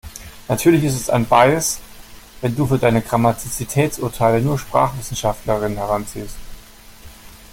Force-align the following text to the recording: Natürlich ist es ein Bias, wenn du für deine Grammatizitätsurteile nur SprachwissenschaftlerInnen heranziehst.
Natürlich 0.47 0.83
ist 0.83 0.95
es 0.95 1.09
ein 1.11 1.25
Bias, 1.27 1.79
wenn 2.41 2.55
du 2.55 2.65
für 2.65 2.79
deine 2.79 3.03
Grammatizitätsurteile 3.03 4.41
nur 4.41 4.57
SprachwissenschaftlerInnen 4.57 5.77
heranziehst. 5.77 6.35